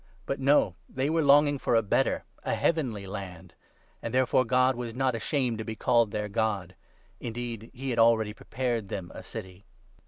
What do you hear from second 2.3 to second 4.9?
a heavenly, land! And therefore God